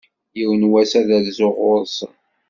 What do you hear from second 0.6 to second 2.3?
wass, ad rzuɣ ɣur-sen.